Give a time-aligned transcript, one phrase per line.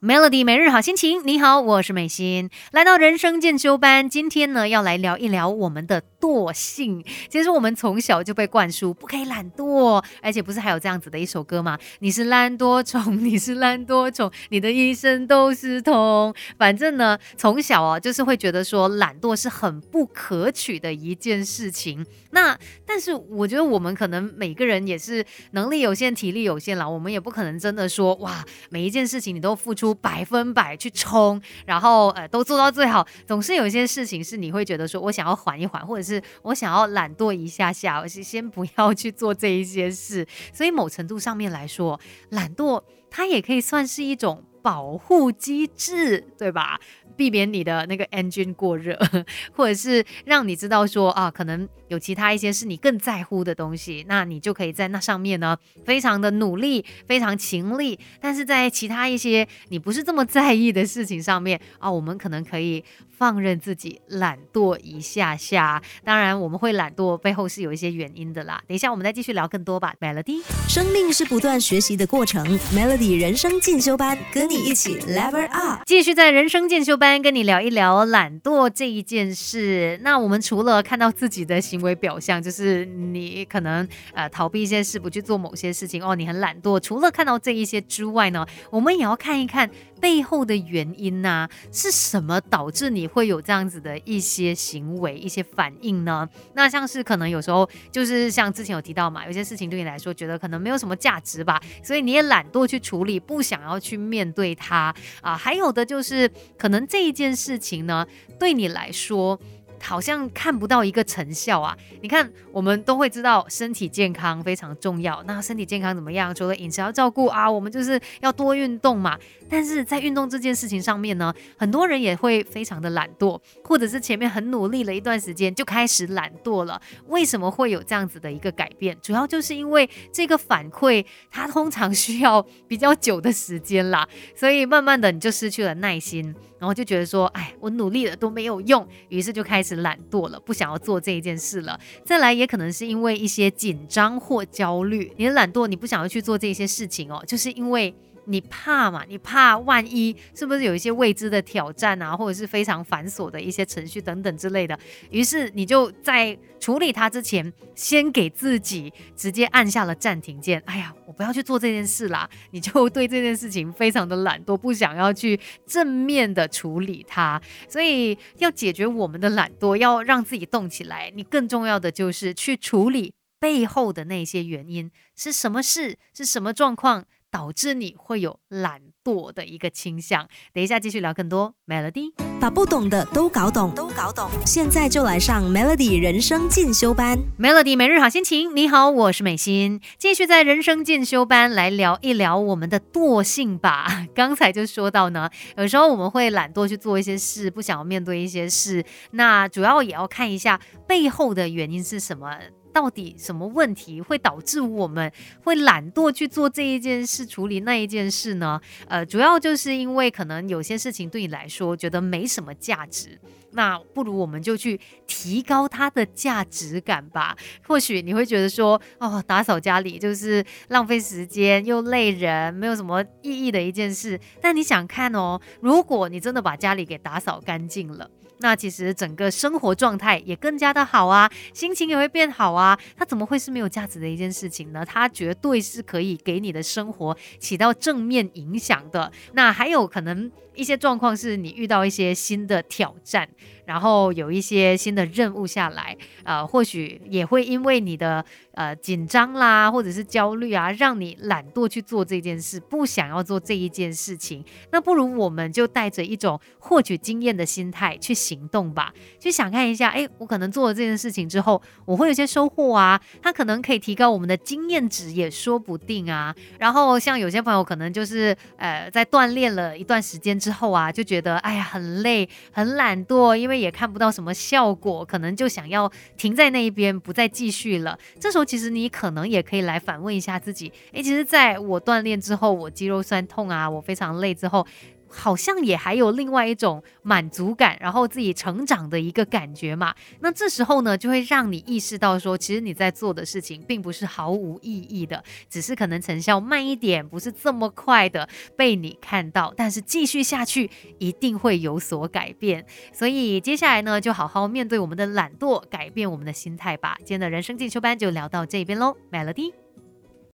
[0.00, 7.04] Melody 每日好心情，你好，我是美心，来到人生进修班，今天呢要来聊一聊我们的惰性。
[7.28, 11.76] 其实我们从小就被灌输不可以懒惰，而且不是还有这样子的一首歌吗？
[11.98, 16.32] 你是懒惰虫， 你是懒惰虫，你的一生都是痛。
[16.56, 22.06] 反正呢，从小啊就是会觉得说懒惰是很不可取的一件事情。
[22.30, 29.88] 那但是我觉得我们可能每个人也是能力有限，体力有限啦，我们也不可能真的说哇，每一件事情你都付出。
[30.00, 33.06] 百分百去冲，然后呃都做到最好。
[33.26, 40.26] 总是有一些事情是你会觉得说，我想要缓一缓，或者是是我想要懒惰一下下，我是先不要去做这一些事。
[40.52, 42.00] 所以某程度上面来说，
[42.30, 46.80] 懒惰它也可以算是一种保护机制，对吧？
[47.18, 48.96] 避免你的那个 engine 过热，
[49.52, 57.98] 或者是让你知道说啊，可能有其他一些是你更在乎的东西，那你就可以在那上面呢，非常的努力，非常勤力。
[58.20, 65.82] 但是在其他一些你不是这么在意的事情上面啊，我们可能可以放任自己懒惰一下下。
[66.04, 68.62] 当然，我们会懒惰背后是有一些原因的啦。
[68.68, 69.92] 等一下我们再继续聊更多吧。
[70.00, 72.46] Melody，生命是不断学习的过程。
[72.72, 77.07] Melody 人生进修班，跟你一起 level up，继续在人生进修班。
[77.12, 79.98] 先跟你聊一聊懒惰这一件事。
[80.02, 86.80] 那我们除了看到自己的行为表象，就是你可能呃逃避一些事，不去做某些事情哦，你很懒惰。
[86.80, 89.70] 除了看到这一些之外呢，我们也要看一看。
[90.00, 96.28] 背后的原因呢，是什么导致你会有这样子的一些行为、一些反应呢？
[96.54, 105.36] 那像是可能有时候就是像之前有提到嘛，有些事情对你来说觉得可能没有什么价值吧，所以你也懒惰去处理，不想要去面对它啊。
[105.36, 108.06] 还有的就是可能这一件事情呢，
[108.38, 109.38] 对你来说。
[109.80, 111.72] 好像看不到一个成效啊！
[112.02, 115.22] 你看，我们都会知道身体健康非常重要。
[115.24, 116.34] 那身体健康怎么样？
[116.34, 119.16] 除了饮食要照顾啊，我们就是要多运动嘛。
[119.48, 126.82] 但是在运动这件事情上面呢，很多人也会非常的懒惰，或者是前面很努力了一段时间就开始懒惰了。
[127.06, 128.98] 为什么会有这样子的一个改变？
[129.00, 136.34] 主要就是因为这个反馈它通常需要比较久的时间啦，所以慢慢的你就失去了耐心。
[136.58, 141.78] 然后就觉得说，哎，我努力了都没有用，于是就开始懒惰了，不想要做这一件事了。
[142.04, 147.94] 再来，也可能是因为一些紧张或焦虑，你的懒惰，你不想要去做这些事情哦，就是因为。
[148.28, 149.04] 你怕嘛？
[149.08, 154.78] 你怕万一是不是有一些未知的挑战啊，或者是非常繁琐的一些程序等等之类的？
[155.10, 160.62] 于是你就在处理它之前，先给自己直接按下了暂停键。
[160.66, 162.28] 哎呀，我不要去做这件事啦！
[162.50, 167.40] 你就对这件事情非常的懒惰，不想要去正面的处理它。
[167.68, 177.04] 所以要解决我们的懒惰，要让自己动起来，你更重要的就是去处理背后的那些原因是什么事，是什么状况。
[177.30, 180.28] 导致你会有懒惰的一个倾向。
[180.52, 181.54] 等一下继续聊更多。
[181.66, 184.30] Melody 把不懂的都搞懂，都搞懂。
[184.46, 187.18] 现在就来上 Melody 人生进修班。
[187.38, 189.80] Melody 每日好心情，你好，我是美心。
[189.98, 194.06] 继续在人生进修班来聊一聊我们的惰性吧。
[194.14, 198.84] 刚才就说到呢，有时候我们会懒惰去做一些事，不想要面对一些事。
[199.12, 202.36] 那主要也要看一下背后的原因是什么。
[202.72, 205.10] 到底什么问题会导致我们
[205.42, 208.60] 会懒惰去做这一件事、处理那一件事呢？
[208.88, 213.18] 呃，主要就是因为可能有些事情对你来说觉得没什么价值，
[213.52, 217.36] 那不如我们就去提高它的价值感吧。
[217.66, 224.18] 或许你会觉得说，哦，打扫家里就是浪费时间又累人，没有什么意义的一件事。
[224.40, 228.10] 但你想看哦，如果你真的把家里给打扫干净了。
[228.40, 232.78] 那其实整个生活状态也更加的好啊，心情也会变好啊。
[232.96, 234.84] 它怎么会是没有价值的一件事情呢？
[234.84, 239.10] 它绝对是可以给你的生活起到正面影响的。
[239.32, 243.28] 那还有可能一些状况是你遇到一些新的挑战。
[243.68, 254.42] 然后有一些新的任务下来，呃，或许也会因为你的呃紧张啦，或者是焦虑啊，让你懒惰去做这件事，不想要做这一件事情。
[254.72, 258.90] 那不如我们就带着一种获取经验的心态去行动吧，
[259.20, 266.34] 去想看一下，哎，我可能做了这件事情之后，我会有些收获啊，它可能可以提高我们的经验值，也说不定啊。
[266.58, 277.98] 然后像有些朋友可能就是呃在锻炼了一段时间之后啊，就觉得哎呀很累，很懒惰，因为也看不到什么效果，可能就想要停在那一边，不再继续了。
[278.20, 284.66] 这时候其实你可能也可以来反问一下自己：诶，其实在我锻炼之后，我肌肉酸痛啊，我非常累之后。
[285.08, 289.94] 好像也还有另外一种满足感，然后自己成长的一个感觉嘛。
[290.20, 302.64] 那这时候呢，就会让你意识到说，其实你在做的事情并不是毫无意义的，只是可能成效慢一点，不是这么快的被你看到，但是继续下去一定会有所改变。
[302.92, 306.96] 所以接下来呢，就好好面对我们的懒惰，改变我们的心态吧。
[306.98, 309.67] 今天的人生进修班就聊到这边喽，Melody。